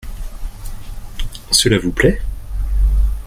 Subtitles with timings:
[1.51, 2.19] Cela vous plait?